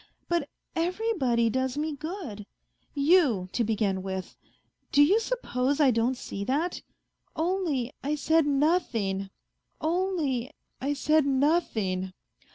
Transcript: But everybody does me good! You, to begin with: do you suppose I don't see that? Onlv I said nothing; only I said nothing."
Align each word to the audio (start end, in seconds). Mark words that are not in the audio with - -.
But 0.29 0.49
everybody 0.75 1.47
does 1.51 1.77
me 1.77 1.95
good! 1.95 2.47
You, 2.95 3.49
to 3.51 3.63
begin 3.63 4.01
with: 4.01 4.35
do 4.91 5.03
you 5.03 5.19
suppose 5.19 5.79
I 5.79 5.91
don't 5.91 6.17
see 6.17 6.43
that? 6.43 6.81
Onlv 7.35 7.91
I 8.03 8.15
said 8.15 8.47
nothing; 8.47 9.29
only 9.79 10.49
I 10.81 10.93
said 10.93 11.27
nothing." 11.27 12.13